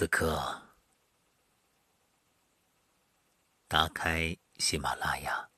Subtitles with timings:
[0.00, 0.62] 此刻，
[3.68, 5.50] 打开喜马拉雅，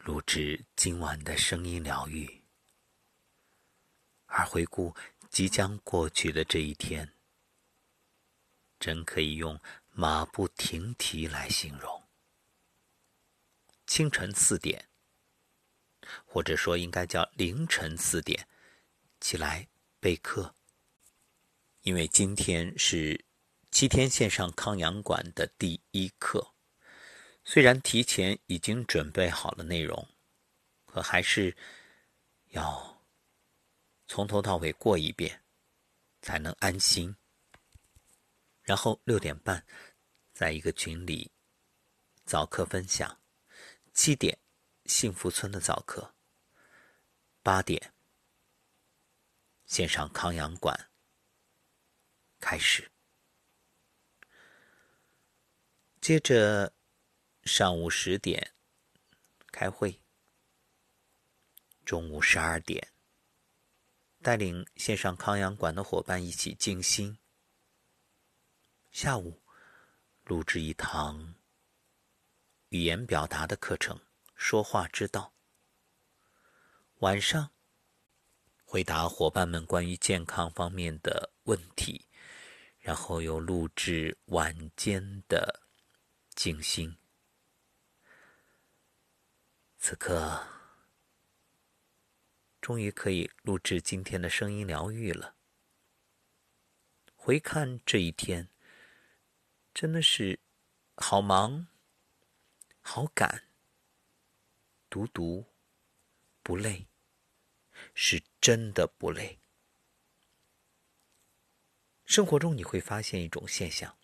[0.00, 2.42] 录制今晚的声音疗愈，
[4.26, 4.94] 而回顾
[5.30, 7.14] 即将过去的这一天，
[8.78, 9.58] 真可以用
[9.92, 12.06] 马不停蹄来形容。
[13.86, 14.90] 清晨四点，
[16.26, 18.46] 或者说应该叫凌晨四点，
[19.20, 19.66] 起来
[20.00, 20.54] 备课。
[21.82, 23.24] 因为今天是
[23.70, 26.54] 七天线上康养馆的第一课，
[27.42, 30.06] 虽然提前已经准备好了内容，
[30.84, 31.56] 可还是
[32.48, 33.02] 要
[34.06, 35.42] 从头到尾过一遍，
[36.20, 37.16] 才能安心。
[38.62, 39.64] 然后六点半，
[40.34, 41.32] 在一个群里
[42.26, 43.08] 早课分享；
[43.94, 44.38] 七点，
[44.84, 46.12] 幸福村的早课；
[47.42, 47.94] 八点，
[49.64, 50.89] 线上康养馆。
[52.40, 52.90] 开始，
[56.00, 56.72] 接着
[57.44, 58.54] 上午十点
[59.52, 60.00] 开会，
[61.84, 62.92] 中午十二点
[64.22, 67.18] 带领线上康养馆的伙伴一起静心，
[68.90, 69.42] 下午
[70.24, 71.34] 录制一堂
[72.70, 74.00] 语言表达的课程，
[74.34, 75.34] 说话之道。
[77.00, 77.50] 晚上
[78.64, 82.06] 回答伙伴们关于健康方面的问题。
[82.80, 85.62] 然后又录制晚间的
[86.34, 86.96] 静心。
[89.78, 90.46] 此刻，
[92.60, 95.36] 终于可以录制今天的声音疗愈了。
[97.14, 98.50] 回看这一天，
[99.72, 100.40] 真的是
[100.96, 101.68] 好忙、
[102.80, 103.48] 好赶，
[104.88, 105.46] 独独
[106.42, 106.88] 不累，
[107.94, 109.39] 是真的不累。
[112.10, 113.96] 生活中你会发现一种现象：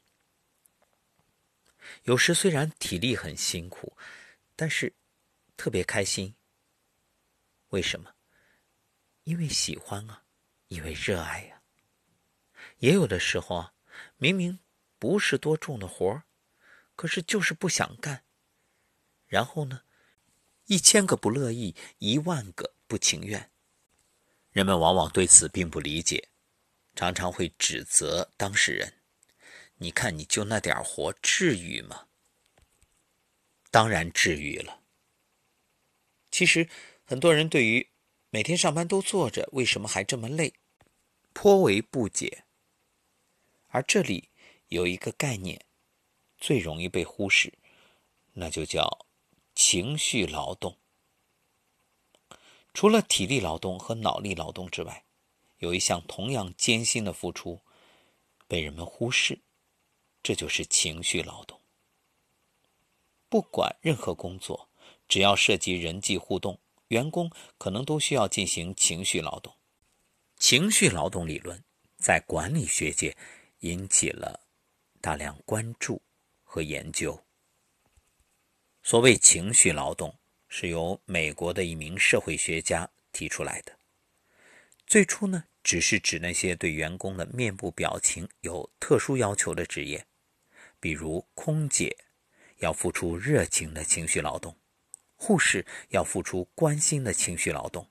[2.05, 3.97] 有时虽然体力很辛苦，
[4.55, 4.95] 但是
[5.57, 6.37] 特别开心。
[7.71, 8.15] 为什么？
[9.25, 10.23] 因为喜欢啊，
[10.69, 11.61] 因为热爱呀。
[12.79, 13.75] 也有的时候啊，
[14.19, 14.61] 明明
[15.01, 16.23] 不是多重的活儿，
[16.95, 18.23] 可是就是不想干。
[19.27, 19.83] 然后呢，
[20.67, 23.51] 一千个不乐意，一万个不情愿。
[24.53, 26.29] 人们往往对此并不理解。
[26.97, 28.95] 常常会指责当事人
[29.77, 32.09] ：“你看，你就那点活，至于吗？”
[33.71, 34.83] 当然至于了。
[36.31, 36.69] 其实，
[37.05, 37.91] 很多人对于
[38.31, 40.55] 每天上班都坐着，为什么还这么累，
[41.35, 42.45] 颇为不解。
[43.69, 44.31] 而这里
[44.69, 45.67] 有一个概念，
[46.39, 47.53] 最容易被忽视，
[48.33, 49.07] 那就叫
[49.55, 50.79] 情绪劳动。
[52.73, 55.06] 除了体力劳动和脑力劳动之外，
[55.59, 57.61] 有一项同样艰辛的付出
[58.47, 59.39] 被人们忽视，
[60.23, 61.61] 这就是情绪劳动。
[63.29, 64.69] 不管任何工作，
[65.09, 66.59] 只要涉及人际互动，
[66.89, 69.53] 员工可能都需要进行情绪劳动。
[70.39, 71.63] 情绪劳动理论
[71.97, 73.17] 在管理学界
[73.61, 74.39] 引起了
[75.01, 76.01] 大量关注
[76.45, 77.19] 和研究。
[78.83, 80.15] 所谓情绪劳动，
[80.49, 83.77] 是由美国的一名社会学家提出来的。
[84.87, 90.07] 最初呢，只是指那些对员工的面部表情有特殊要求的职业，
[90.79, 91.97] 比如空姐
[92.59, 94.57] 要付出热情的情绪劳动，
[95.17, 97.91] 护士要付出关心的情绪劳动，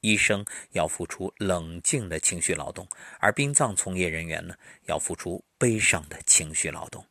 [0.00, 2.88] 医生要付出冷静的情绪劳动，
[3.20, 4.56] 而殡葬从业人员呢，
[4.86, 7.06] 要付出悲伤的情绪劳动。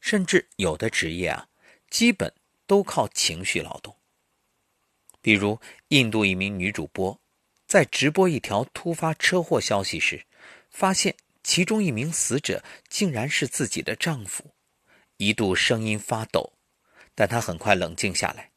[0.00, 1.48] 甚至有的职业啊，
[1.90, 2.32] 基本
[2.66, 3.94] 都靠情绪劳动，
[5.20, 7.20] 比如印度一名女主播。
[7.74, 10.24] 在直播一条突发车祸消息时，
[10.70, 14.54] 发现其中一名死者竟然是自己的丈夫，
[15.16, 16.52] 一度声音发抖，
[17.16, 18.52] 但她很快冷静下来。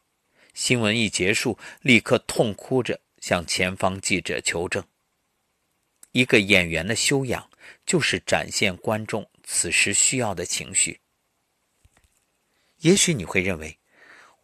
[0.54, 4.84] 新闻一结束，立刻痛哭着向前方记者求证。
[6.12, 7.50] 一个演员的修养，
[7.88, 11.02] 就是展现观众此时需要的情绪。
[12.82, 13.80] 也许你会认为，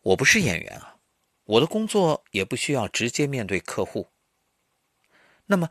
[0.02, 0.98] 我不是演员啊，
[1.44, 4.10] 我的工作也不需要直接面对客户。
[5.46, 5.70] 那么，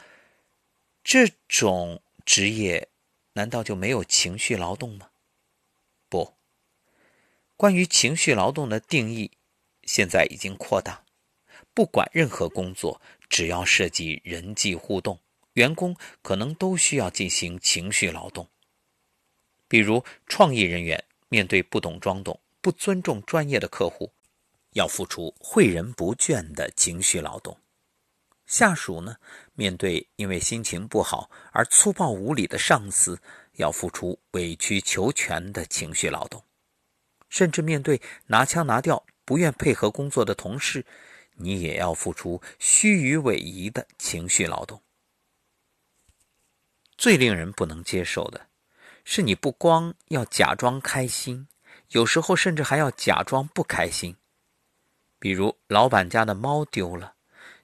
[1.02, 2.88] 这种职业
[3.32, 5.10] 难道就没有情绪劳动吗？
[6.08, 6.34] 不，
[7.56, 9.30] 关于情绪劳动的定义
[9.84, 11.04] 现在已经扩大，
[11.72, 15.18] 不管任何工作，只要涉及人际互动，
[15.54, 18.46] 员工可能都需要进行情绪劳动。
[19.68, 24.12] 比如，创意人员面对不懂装懂、不尊重专业的客户，
[24.72, 27.58] 要付出诲人不倦的情绪劳动。
[28.44, 29.16] 下属呢，
[29.54, 33.20] 面对因为心情不好而粗暴无礼的上司，
[33.52, 36.40] 要付出委曲求全的情绪劳动；
[37.28, 40.84] 甚至面对拿腔拿调、不愿配合工作的同事，
[41.34, 44.80] 你也要付出虚与委蛇的情绪劳动。
[46.96, 48.48] 最令人不能接受的，
[49.04, 51.48] 是你不光要假装开心，
[51.90, 54.16] 有时候甚至还要假装不开心。
[55.18, 57.16] 比如，老板家的猫丢了，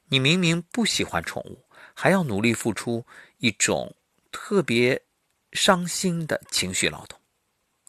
[0.09, 1.65] 你明明不喜欢宠物。
[2.01, 3.05] 还要努力付出
[3.39, 3.93] 一种
[4.31, 5.03] 特别
[5.51, 7.19] 伤心的情绪劳动。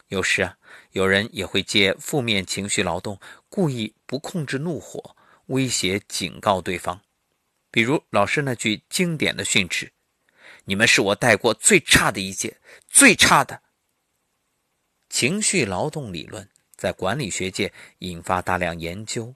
[0.08, 0.58] 有时啊，
[0.94, 3.20] 有人也会借负面情绪劳动，
[3.50, 5.16] 故意不控制怒火，
[5.46, 7.00] 威胁警告对方。
[7.70, 9.94] 比如老师那句经典的训斥
[10.66, 13.62] ：“你们是我带过最差的一届，最差的。”
[15.08, 19.36] 情绪劳动理论在管理学界引发大量研究。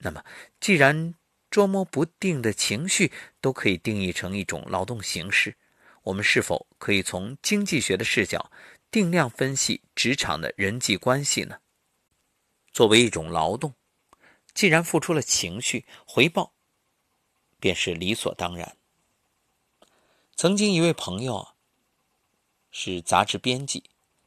[0.00, 0.24] 那么，
[0.58, 1.14] 既然
[1.54, 5.56] 捉摸不定的情绪都可以定义成一种劳动形式，
[6.02, 8.50] 我们是否可以从经济学的视角
[8.90, 11.58] 定量分析职场的人际关系呢？
[12.72, 13.72] 作为一种劳动，
[14.52, 16.52] 既然付出了情绪，回报
[17.60, 18.76] 便是理所当然。
[20.34, 21.54] 曾经一位朋友
[22.72, 23.84] 是杂志编辑，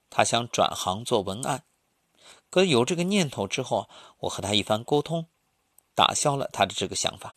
[0.10, 1.66] 他想转行做文案，
[2.50, 3.90] 可有这个念头之后，
[4.20, 5.28] 我和他一番沟通。
[5.98, 7.34] 打消了他的这个想法，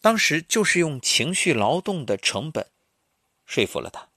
[0.00, 2.66] 当时就是用情绪劳动的成本
[3.46, 4.08] 说服了他。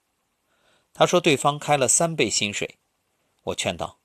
[0.95, 2.79] 他说对方开了三倍薪水，
[3.43, 3.99] 我劝道：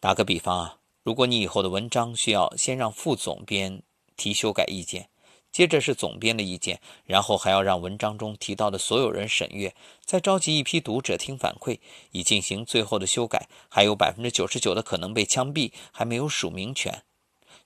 [0.00, 3.82] 打个比方啊，如果你以后的文章需要先让副总编
[4.18, 5.08] 提修改意见，
[5.50, 9.74] 接着是总编的意见，然后还要让文章中提到的所有人审阅，
[10.04, 11.80] 再召集一批读者听反馈，
[12.10, 17.02] 以进行最后的修改，还有百分之九十九的可能被枪毙，还没有署名权，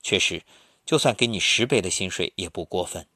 [0.01, 0.45] 确实。
[0.87, 3.07] 就算给你十倍的薪水也不过分。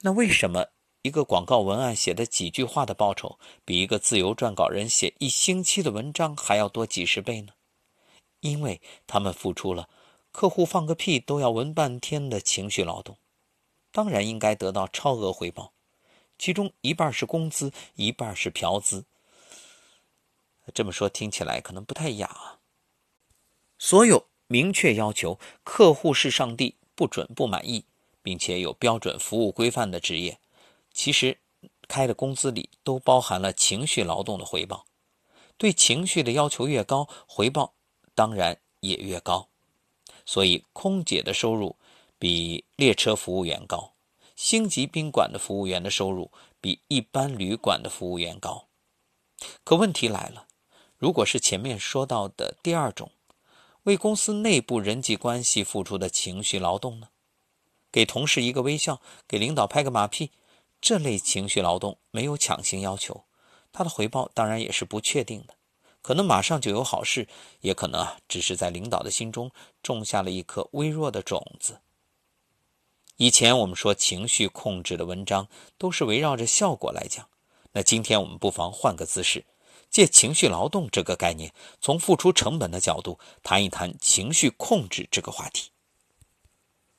[0.00, 0.66] 那为什么
[1.00, 7.52] 一个广告文案写的几句话的报酬，比一个自由撰稿人写一星期的文章还要多几十倍呢？
[8.40, 9.88] 因为他们付出了
[10.32, 13.16] 客户放个屁都要闻半天的情绪劳动，
[13.92, 15.72] 当然应该得到超额回报，
[16.38, 19.04] 其中一半是工资，一半是嫖资。
[20.74, 22.58] 这么说听起来可能不太雅啊。
[23.78, 24.26] 所有。
[24.46, 27.84] 明确要求客户是上帝，不准不满意，
[28.22, 30.38] 并且有标准服务规范的职业，
[30.92, 31.38] 其实
[31.88, 34.84] 开的工资里都包含了情绪劳动的回报。
[35.56, 37.74] 对情绪的要求越高，回报
[38.14, 39.48] 当然也越高。
[40.26, 41.76] 所以，空姐的收入
[42.18, 43.94] 比列车服务员高，
[44.36, 46.30] 星级宾馆的服务员的收入
[46.60, 48.66] 比一般旅馆的服务员高。
[49.64, 50.46] 可问题来了，
[50.98, 53.10] 如果是前面说到的第二种。
[53.84, 57.08] 为公司内部人际关系付出的情绪劳动呢？
[57.92, 60.30] 给同事一个微笑，给领导拍个马屁，
[60.80, 63.24] 这类情绪劳动没有强行要求，
[63.72, 65.54] 它的回报当然也是不确定的，
[66.00, 67.28] 可能马上就有好事，
[67.60, 69.50] 也可能啊只是在领导的心中
[69.82, 71.80] 种下了一颗微弱的种子。
[73.18, 75.46] 以前我们说情绪控制的文章
[75.76, 77.28] 都是围绕着效果来讲，
[77.72, 79.44] 那今天我们不妨换个姿势。
[79.94, 85.70] 借情绪劳动这个概念，从付出成本的角度谈一谈情绪控制这个话题。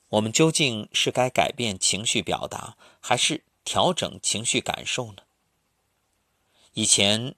[0.08, 5.24] 我们究竟是该改变情绪表达，还是调整情绪感受呢？
[6.72, 7.34] 以前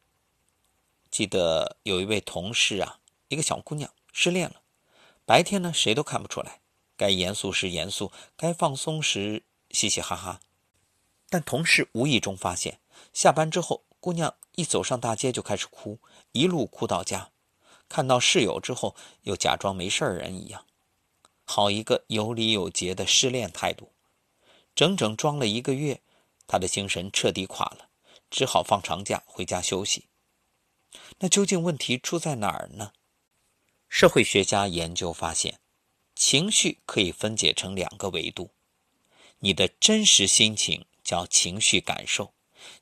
[1.11, 4.63] 记得有一位同事啊，一个小姑娘失恋了，
[5.25, 6.61] 白天呢谁都看不出来，
[6.97, 10.39] 该严肃时严肃，该放松时嘻嘻哈哈，
[11.29, 12.79] 但同事无意中发现，
[13.13, 13.83] 下班之后。
[14.01, 16.01] 姑娘一走上大街就开始哭，
[16.33, 17.31] 一路哭到家。
[17.89, 20.67] 看到室友之后，又假装没事人一样。
[21.45, 23.93] 好一个有理有节的失恋态度！
[24.75, 26.03] 整整装了一个月，
[26.49, 27.89] 他的精神彻底垮了，
[28.31, 30.09] 只好放长假回家休息。
[31.21, 32.91] 那究竟问题出在哪儿呢？
[33.89, 35.61] 社会学家研究发现，
[36.17, 38.51] 情绪可以分解成两个维度：
[39.39, 42.35] 你的真实心情叫情绪感受。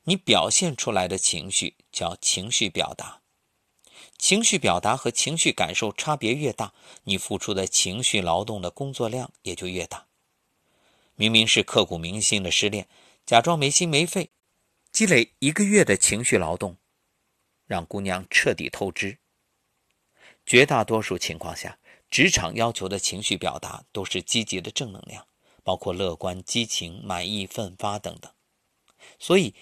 [0.05, 3.23] 你表现出来的情绪叫情绪表达，
[4.19, 6.73] 情绪表达和情绪感受差别越大，
[7.05, 10.07] 你付出的情绪劳动的工作量也就越大。
[11.15, 12.89] 明明是刻骨铭心的失恋，
[13.25, 14.31] 假装没心没肺，
[14.93, 16.77] 积累一个月的情绪劳动，
[17.67, 19.19] 让姑娘彻底透支。
[20.45, 21.79] 绝大多数情况下，
[22.09, 25.27] 职场要求的情绪表达都是积极的正能量，
[25.65, 28.33] 包括乐观、激情、满意、奋发等等。
[29.19, 29.55] 所以，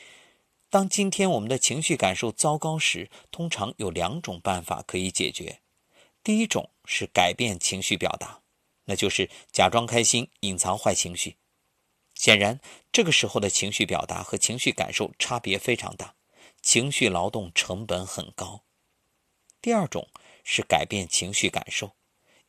[0.71, 5.61] 当今天我们的情绪感受糟糕时，通常有两种办法可以解决。
[6.23, 8.43] 第一种是改变情绪表达，
[8.85, 11.37] 那就是假装开心，隐藏坏情绪；
[12.15, 16.15] 显然，这个时候的情绪表达和情绪感受差别非常大，
[16.63, 18.65] 情绪劳动成本很高。
[19.61, 20.09] 第二种
[20.43, 21.93] 是改变情绪感受，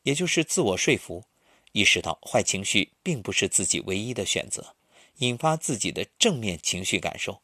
[0.02, 1.24] 也就是自我说服，
[1.72, 4.75] 意识到坏情绪并不是自己唯一的选择，
[5.18, 7.42] 引发自己的正面情绪感受，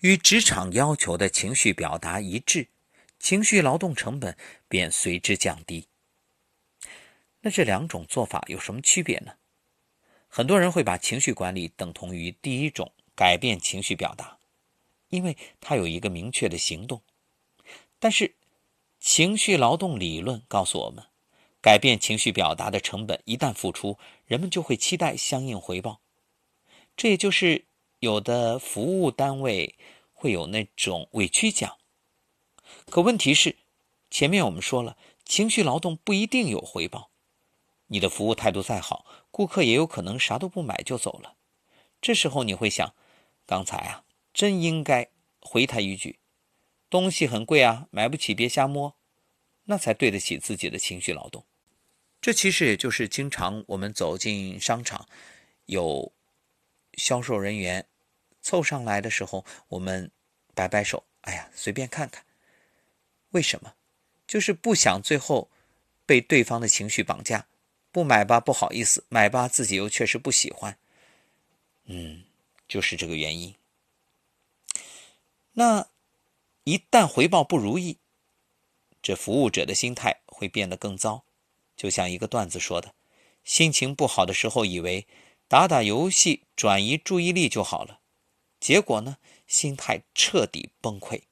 [0.00, 2.68] 与职场要求的情绪表达一致，
[3.18, 4.36] 情绪劳动成本
[4.68, 5.88] 便随之降低。
[7.40, 9.34] 那这两种做法有什么区别呢？
[10.28, 14.38] 很多人会把情绪管理等同于第一种改变情绪表达，
[15.08, 17.02] 因为它有一个明确的行动。
[17.98, 18.34] 但是，
[19.00, 21.06] 情绪劳动理论告诉我们，
[21.62, 23.96] 改变情绪表达的成本一旦付出，
[24.26, 26.00] 人们就会期待相应回报。
[26.96, 27.66] 这也就是
[27.98, 29.74] 有的服务单位
[30.12, 31.76] 会有那种委屈奖。
[32.86, 33.56] 可问题是，
[34.10, 37.10] 前面我们说了，情绪劳动不一定有回报。
[37.88, 41.36] 你的服务态度再好，顾客也有可能啥都不买就走了。
[42.00, 42.94] 这时候你会想，
[43.46, 45.08] 刚才啊，真应该
[45.40, 46.18] 回他一句
[46.90, 48.96] ：“东西很贵啊，买不起别瞎摸。”
[49.68, 51.44] 那才对得起自己的情绪劳动。
[52.20, 55.08] 这其实也就是经常我们走进商场，
[55.66, 56.12] 有
[56.96, 57.86] 销售人员
[58.42, 60.10] 凑上来的时候，我们
[60.54, 62.24] 摆摆手：“哎呀，随便看看。”
[63.30, 63.74] 为什么？
[64.26, 65.50] 就是不想最后
[66.04, 67.46] 被对方的情绪绑架。
[67.92, 70.76] 不买吧，不好意思；买吧，自己又确实不喜欢。
[71.84, 72.24] 嗯，
[72.68, 73.54] 就是这个原因。
[75.52, 75.88] 那
[76.64, 77.98] 一旦回报不如意，
[79.00, 81.24] 这服务者的心态会变得更糟。
[81.74, 82.94] 就像一个段子说的
[83.44, 85.06] ：“心情不好的时候，以为
[85.48, 88.00] 打打游戏转移注意力就好了，
[88.58, 91.22] 结果呢，心态彻底崩溃。”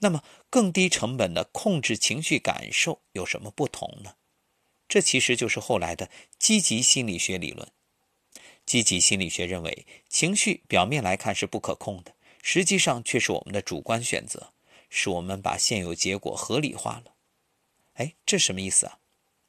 [0.00, 4.14] 那么，更低成本的控制情绪感受有什么不同呢？
[4.88, 7.70] 这其实就是后来的积极心理学理论。
[8.64, 14.52] 积极心理学认为，情绪表面来看是不可控的，实际上却是我们的主观选择，
[14.88, 17.14] 是我们把现有结果合理化了。
[17.94, 18.98] 哎，这什么意思啊？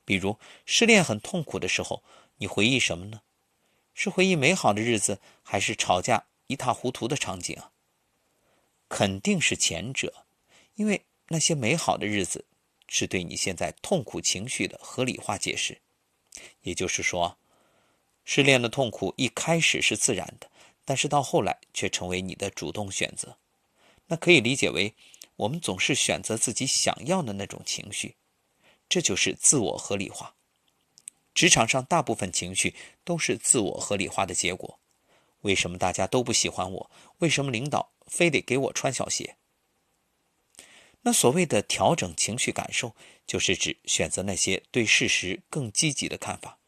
[0.04, 2.04] 比如失恋很痛苦的时候，
[2.40, 3.22] 你回忆什么呢？
[3.94, 7.72] 是回忆美好的日子，还是吵架一塌糊涂的场景啊？
[8.90, 10.26] 肯定是前者，
[10.76, 12.46] 因为那些美好的日子。
[12.92, 15.80] 是对你现在痛苦情绪的合理化解释，
[16.64, 17.38] 也就是说，
[18.26, 20.50] 失恋的痛苦一开始是自然的，
[20.86, 23.38] 但是到后来却成为你的主动选择。
[24.08, 24.96] 那可以理解为，
[25.36, 28.16] 我们总是选择自己想要的那种情绪，
[28.90, 30.34] 这就是自我合理化。
[31.34, 34.80] 职场上大部分情绪都是自我合理化的结果。
[35.42, 36.92] 为什么大家都不喜欢我？
[37.20, 39.38] 为什么领导非得给我穿小鞋？
[41.04, 42.94] 那所谓的调整情绪感受，
[43.26, 46.60] 就是指选择那些对事实更积极的看法。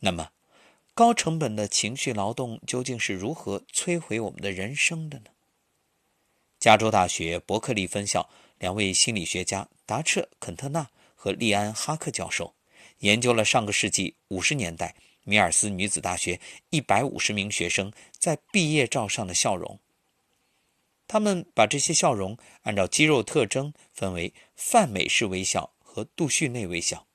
[0.00, 0.32] 那么，
[0.92, 5.26] 高成本的情绪劳动究竟是如何摧毁我们的人生的呢？
[6.58, 12.54] 加州大学伯克利分校两位心理学家达彻·肯特纳和利安·哈克教授，
[13.00, 16.40] 研究了上个世纪五十年代米尔斯女子大学
[16.70, 19.78] 一百五十名学生在毕业照上的笑容。
[21.06, 27.06] 他们把这些笑容按照肌肉特征分为泛美式微笑和杜旭内微笑。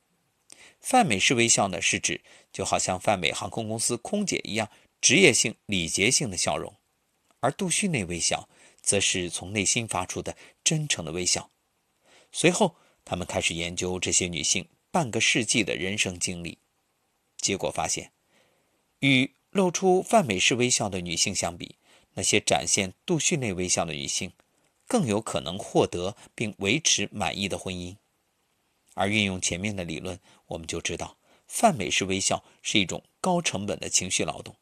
[0.82, 4.70] 泛美式微笑呢，是指就好像泛美航空公司空姐一样
[5.02, 6.74] 职业性、礼节性的笑容；
[7.40, 8.50] 而杜旭内微笑
[8.82, 11.50] 则是从内心发出的真诚的微笑。
[12.32, 16.58] 随后，他们开始研究这些女性半个世纪的人生经历，
[17.36, 18.14] 结果发现，
[19.00, 21.76] 与露出泛美式微笑的女性相比，
[22.14, 24.32] 那些展现杜旭内微笑的女性，
[24.88, 27.98] 更有可能获得并维持满意的婚姻。
[28.94, 34.56] 而运用前面的理论，我们就知道，泛美式微笑是一种高成本的情绪劳动，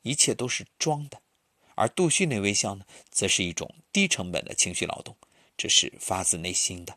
[0.00, 1.18] 一切都是装的；
[1.74, 5.14] 而杜旭内微笑呢，则是一种低成本的情绪劳动，
[5.54, 6.96] 这是发自内心的。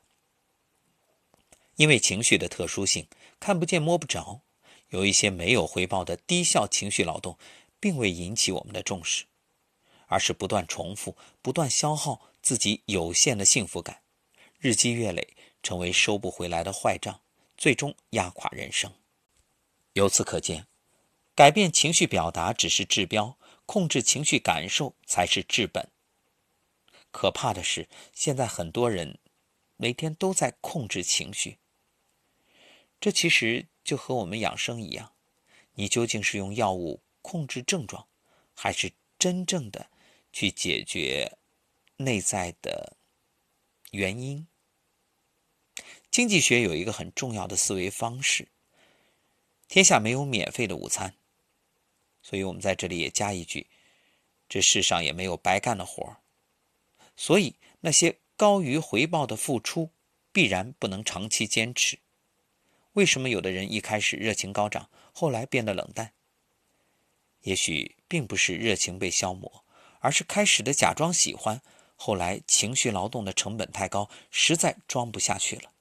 [1.80, 3.08] 因为情绪的特殊性，
[3.40, 4.42] 看不见摸不着，
[4.90, 7.38] 有一些没有回报的低效情绪劳动，
[7.80, 9.24] 并未引起我们的重视。
[10.08, 14.02] 而是不断重复、不断消耗自己有限的幸福感，
[14.60, 17.22] 日积月累，成为收不回来的坏账，
[17.56, 18.92] 最终压垮人生。
[19.94, 20.68] 由此可见，
[21.34, 25.88] 改变情绪表达只是治标，控制情绪感受才是治本。
[27.12, 29.18] 可怕的是，现在很多人
[29.78, 31.58] 每天都在控制情绪，
[33.00, 35.14] 这其实就和我们养生一样，
[35.74, 38.08] 你究竟是用药物控制症状，
[38.54, 39.90] 还是真正的？
[40.32, 41.40] 去解决
[41.98, 42.96] 内在的
[43.90, 44.46] 原因。
[46.12, 48.48] 经济学有一个很重要的思维方式：
[49.68, 51.16] 天下没有免费的午餐，
[52.22, 53.66] 所以我们在这里也加一句：
[54.48, 56.22] 这世上也没有白干的活儿。
[57.16, 59.90] 所以那些高于回报的付出，
[60.32, 61.98] 必然不能长期坚持。
[62.94, 66.14] 为什么有的人一开始热情高涨，后来变得冷淡？
[67.44, 69.64] 也许并不是热情被消磨，
[70.00, 71.62] 而是开始的假装喜欢，
[71.96, 75.72] 后来情绪劳动的成本太高，实在装不下去了。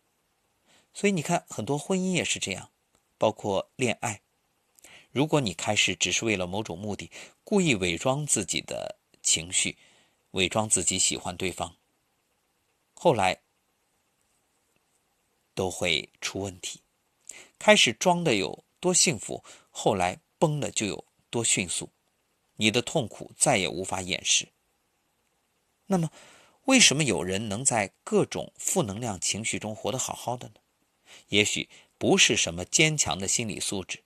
[0.93, 2.71] 所以你看，很多婚姻也是这样，
[3.17, 4.21] 包括恋爱。
[5.11, 7.11] 如果你开始只是为了某种目的，
[7.43, 9.79] 故意伪装自己的情绪，
[10.33, 11.75] 伪装自己喜欢对方，
[12.95, 13.41] 后来
[15.55, 16.83] 都会出问题。
[17.59, 21.91] 开始装的有多幸福，后来崩的就有多迅速，
[22.57, 24.49] 你的痛苦再也无法掩饰。
[25.87, 26.11] 那么，
[26.65, 30.55] 为什么有人能在各种负能量情绪中活得好好的呢？
[31.29, 34.05] 也许不是什么坚强的心理素质，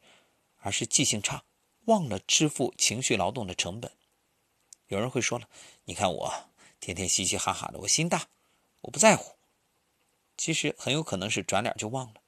[0.59, 1.45] 而是记性差，
[1.87, 3.91] 忘了支付情绪劳动的成本。
[4.87, 5.49] 有人会说了
[5.85, 6.33] ：“你看我
[6.79, 8.29] 天天嘻嘻哈哈的，我心大，
[8.83, 9.37] 我不在乎。”
[10.39, 12.22] 其实很有可能是转脸就忘了。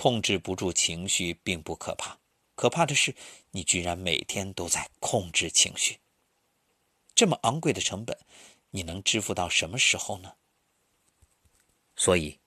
[0.00, 2.20] 控制不住情绪并不可怕，
[2.54, 3.16] 可怕的是
[3.50, 5.98] 你居然每天都在控制情绪。
[7.16, 8.16] 这么昂贵的成本，
[8.70, 10.36] 你能支付到什么时候呢？
[11.96, 12.38] 所以，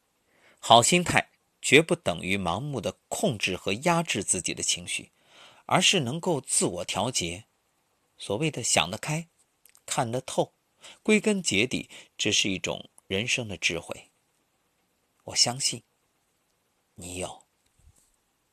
[0.60, 1.32] 好心态
[1.62, 5.12] 绝不等于盲目的控制和压制自己的情绪，
[5.66, 7.48] 而是能够自我调节。
[8.18, 9.28] 所谓的想得开、
[9.86, 10.54] 看得透，
[11.04, 14.10] 归根结底，这是一种人生的智慧。
[15.26, 15.84] 我相信。
[16.96, 17.41] 你有。